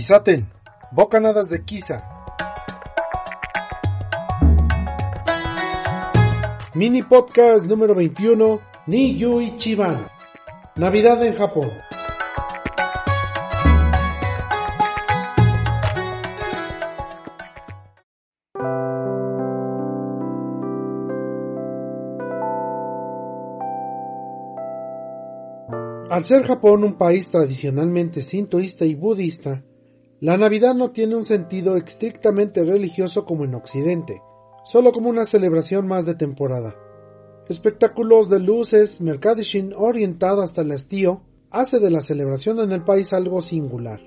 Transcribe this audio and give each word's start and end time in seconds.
Kisaten, 0.00 0.48
Bocanadas 0.92 1.50
de 1.50 1.62
Kisa. 1.62 2.00
Mini 6.72 7.02
podcast 7.02 7.66
número 7.66 7.94
21, 7.94 8.60
Ni 8.86 9.18
Yui 9.18 9.56
Chiban. 9.56 10.08
Navidad 10.76 11.22
en 11.22 11.34
Japón. 11.34 11.70
Al 26.08 26.24
ser 26.24 26.46
Japón 26.46 26.84
un 26.84 26.94
país 26.94 27.30
tradicionalmente 27.30 28.22
sintoísta 28.22 28.86
y 28.86 28.94
budista, 28.94 29.62
la 30.20 30.36
Navidad 30.36 30.74
no 30.74 30.90
tiene 30.90 31.16
un 31.16 31.24
sentido 31.24 31.76
estrictamente 31.76 32.62
religioso 32.62 33.24
como 33.24 33.46
en 33.46 33.54
Occidente, 33.54 34.22
solo 34.64 34.92
como 34.92 35.08
una 35.08 35.24
celebración 35.24 35.86
más 35.86 36.04
de 36.04 36.14
temporada. 36.14 36.76
Espectáculos 37.48 38.28
de 38.28 38.38
luces, 38.38 39.00
mercadishin 39.00 39.72
orientado 39.74 40.42
hasta 40.42 40.60
el 40.60 40.72
hastío, 40.72 41.22
hace 41.50 41.80
de 41.80 41.90
la 41.90 42.02
celebración 42.02 42.60
en 42.60 42.70
el 42.70 42.84
país 42.84 43.14
algo 43.14 43.40
singular. 43.40 43.98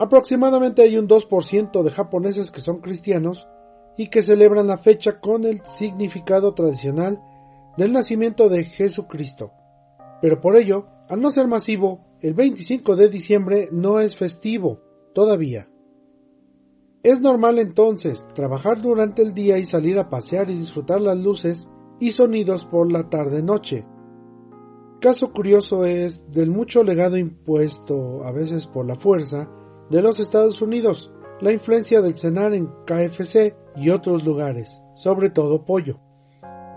Aproximadamente 0.00 0.82
hay 0.82 0.98
un 0.98 1.06
2% 1.06 1.84
de 1.84 1.90
japoneses 1.92 2.50
que 2.50 2.60
son 2.60 2.80
cristianos 2.80 3.46
y 3.96 4.08
que 4.08 4.22
celebran 4.22 4.66
la 4.66 4.78
fecha 4.78 5.20
con 5.20 5.44
el 5.44 5.64
significado 5.64 6.52
tradicional 6.52 7.22
del 7.76 7.92
nacimiento 7.92 8.48
de 8.48 8.64
Jesucristo. 8.64 9.52
Pero 10.20 10.40
por 10.40 10.56
ello, 10.56 10.88
al 11.08 11.20
no 11.20 11.30
ser 11.30 11.46
masivo, 11.46 12.00
el 12.20 12.34
25 12.34 12.96
de 12.96 13.08
diciembre 13.08 13.68
no 13.70 14.00
es 14.00 14.16
festivo, 14.16 14.80
todavía. 15.12 15.68
Es 17.02 17.20
normal 17.20 17.58
entonces 17.58 18.28
trabajar 18.34 18.80
durante 18.80 19.22
el 19.22 19.34
día 19.34 19.58
y 19.58 19.64
salir 19.64 19.98
a 19.98 20.08
pasear 20.08 20.50
y 20.50 20.56
disfrutar 20.56 21.00
las 21.00 21.16
luces 21.16 21.68
y 21.98 22.12
sonidos 22.12 22.64
por 22.64 22.92
la 22.92 23.10
tarde-noche. 23.10 23.86
Caso 25.00 25.32
curioso 25.32 25.84
es 25.84 26.30
del 26.30 26.50
mucho 26.50 26.84
legado 26.84 27.16
impuesto, 27.16 28.22
a 28.24 28.30
veces 28.30 28.66
por 28.66 28.86
la 28.86 28.94
fuerza, 28.94 29.50
de 29.90 30.00
los 30.00 30.20
Estados 30.20 30.62
Unidos, 30.62 31.12
la 31.40 31.50
influencia 31.50 32.00
del 32.00 32.14
cenar 32.14 32.54
en 32.54 32.68
KFC 32.86 33.56
y 33.74 33.90
otros 33.90 34.24
lugares, 34.24 34.80
sobre 34.94 35.28
todo 35.28 35.64
pollo. 35.64 35.98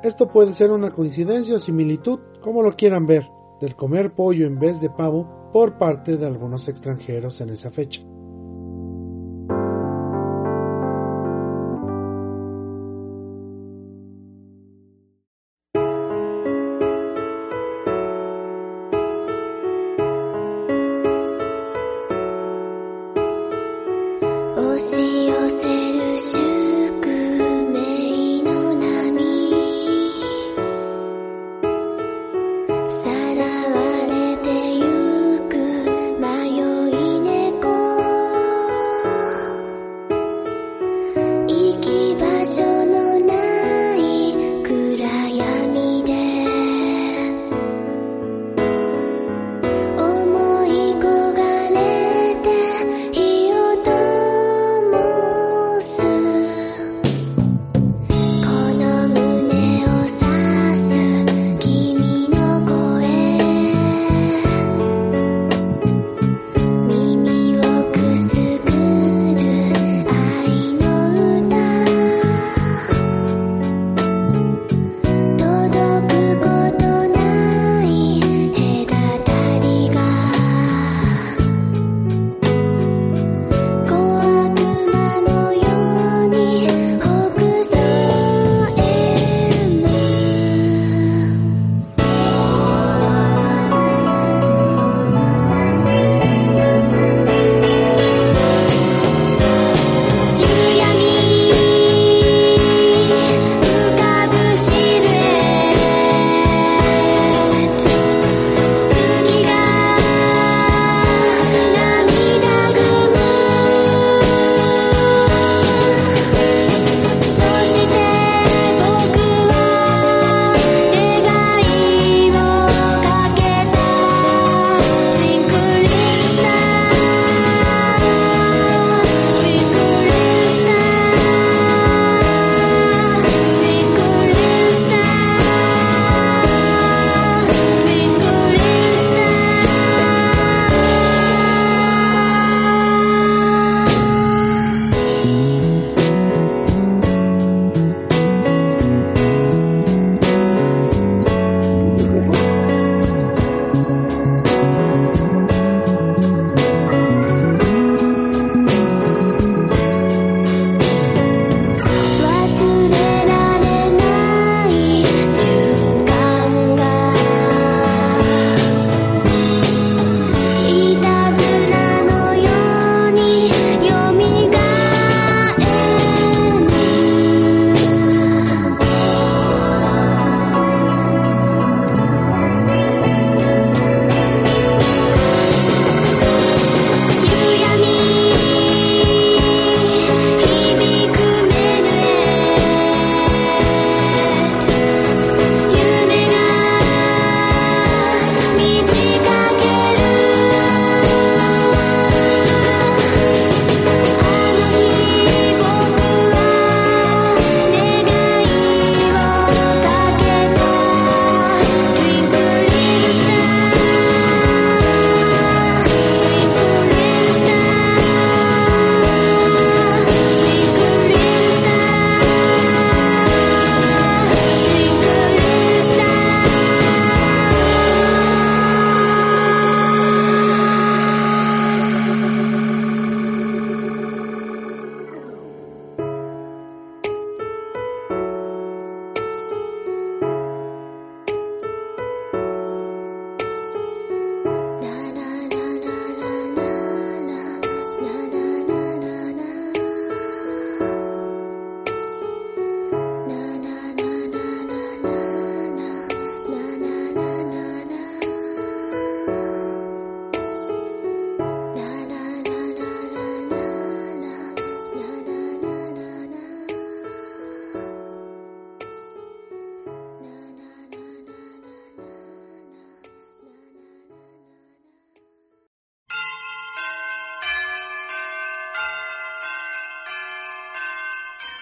Esto 0.03 0.27
puede 0.27 0.53
ser 0.53 0.71
una 0.71 0.91
coincidencia 0.91 1.55
o 1.55 1.59
similitud, 1.59 2.19
como 2.41 2.63
lo 2.63 2.75
quieran 2.75 3.05
ver 3.05 3.29
del 3.61 3.75
comer 3.75 4.13
pollo 4.13 4.47
en 4.47 4.59
vez 4.59 4.81
de 4.81 4.89
pavo 4.89 5.49
por 5.53 5.77
parte 5.77 6.17
de 6.17 6.25
algunos 6.25 6.67
extranjeros 6.67 7.41
en 7.41 7.49
esa 7.49 7.71
fecha. 7.71 8.01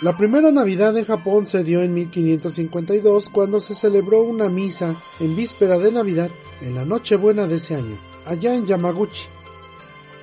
La 0.04 0.18
primera 0.18 0.52
Navidad 0.52 0.98
en 0.98 1.06
Japón 1.06 1.46
se 1.46 1.64
dio 1.64 1.82
en 1.82 1.94
1552 1.94 3.30
cuando 3.30 3.62
se 3.62 3.74
celebró 3.74 4.22
una 4.22 4.50
misa 4.50 4.98
en 5.22 5.34
víspera 5.34 5.78
de 5.78 5.94
Navidad 5.94 6.30
en 6.60 6.76
la 6.76 6.84
Nochebuena 6.84 7.48
de 7.48 7.56
ese 7.56 7.76
año, 7.76 7.98
allá 8.26 8.54
en 8.54 8.66
Yamaguchi. 8.66 9.24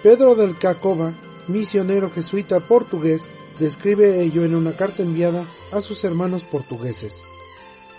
Pedro 0.02 0.34
del 0.34 0.58
Cacoba, 0.58 1.14
misionero 1.48 2.10
jesuita 2.10 2.60
portugués, 2.60 3.30
describe 3.58 4.20
ello 4.20 4.44
en 4.44 4.54
una 4.54 4.72
carta 4.72 5.02
enviada 5.02 5.46
a 5.72 5.80
sus 5.80 6.04
hermanos 6.04 6.44
portugueses. 6.44 7.22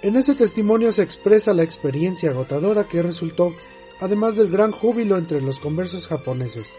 En 0.04 0.18
ese 0.18 0.36
testimonio 0.36 0.92
se 0.92 1.02
expresa 1.02 1.52
la 1.52 1.64
experiencia 1.64 2.30
agotadora 2.30 2.84
que 2.84 3.02
resultó, 3.02 3.56
además 4.02 4.36
del 4.36 4.52
gran 4.52 4.72
júbilo 4.72 5.18
entre 5.18 5.42
los 5.42 5.58
conversos 5.58 6.06
japoneses. 6.06 6.76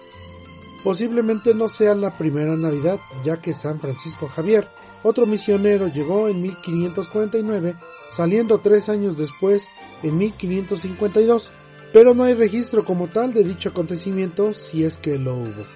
Posiblemente 0.85 1.55
no 1.55 1.67
sea 1.67 1.97
la 1.97 2.17
primera 2.17 2.57
Navidad, 2.57 3.01
ya 3.25 3.41
que 3.41 3.53
San 3.53 3.81
Francisco 3.81 4.29
Javier, 4.29 4.69
otro 5.03 5.27
misionero, 5.27 5.89
llegó 5.89 6.29
en 6.29 6.41
1549, 6.43 7.77
saliendo 8.09 8.59
tres 8.61 8.89
años 8.89 9.17
después, 9.17 9.69
en 10.03 10.19
1552, 10.19 11.51
pero 11.93 12.15
no 12.15 12.25
hay 12.25 12.35
registro 12.35 12.85
como 12.85 13.09
tal 13.09 13.33
de 13.33 13.45
dicho 13.45 13.71
acontecimiento 13.71 14.55
si 14.55 14.85
es 14.85 14.99
que 14.99 15.19
lo 15.19 15.35
hubo. 15.37 15.67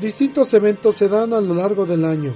Distintos 0.00 0.52
eventos 0.54 0.96
se 0.96 1.08
dan 1.08 1.32
a 1.32 1.40
lo 1.40 1.54
largo 1.54 1.86
del 1.86 2.04
año, 2.04 2.34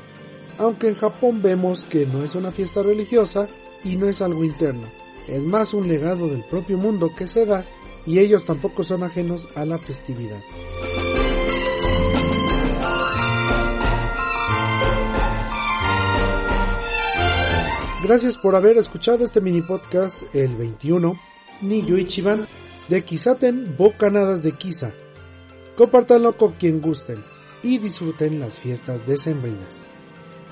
aunque 0.58 0.88
en 0.88 0.94
Japón 0.94 1.42
vemos 1.42 1.84
que 1.84 2.06
no 2.06 2.22
es 2.22 2.34
una 2.34 2.50
fiesta 2.50 2.82
religiosa 2.82 3.48
y 3.84 3.96
no 3.96 4.08
es 4.08 4.22
algo 4.22 4.44
interno, 4.44 4.86
es 5.28 5.42
más 5.42 5.74
un 5.74 5.88
legado 5.88 6.28
del 6.28 6.44
propio 6.44 6.78
mundo 6.78 7.12
que 7.16 7.26
se 7.26 7.46
da 7.46 7.64
y 8.06 8.20
ellos 8.20 8.44
tampoco 8.44 8.84
son 8.84 9.02
ajenos 9.02 9.48
a 9.56 9.64
la 9.64 9.78
festividad. 9.78 10.40
Gracias 18.06 18.36
por 18.36 18.54
haber 18.54 18.76
escuchado 18.76 19.24
este 19.24 19.40
mini 19.40 19.62
podcast 19.62 20.32
el 20.32 20.54
21, 20.54 21.18
Niyo 21.60 21.98
Ichiban, 21.98 22.46
de 22.86 23.02
Kisaten 23.02 23.74
Bocanadas 23.76 24.44
de 24.44 24.52
Kisa. 24.52 24.92
Compártanlo 25.76 26.36
con 26.36 26.52
quien 26.52 26.80
gusten 26.80 27.16
y 27.64 27.78
disfruten 27.78 28.38
las 28.38 28.60
fiestas 28.60 29.04
decembrinas. 29.08 29.82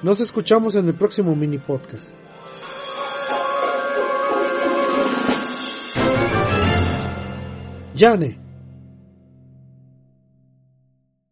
Nos 0.02 0.18
escuchamos 0.18 0.74
en 0.74 0.88
el 0.88 0.94
próximo 0.94 1.36
mini 1.36 1.58
podcast. 1.58 2.12
Yane 7.94 8.43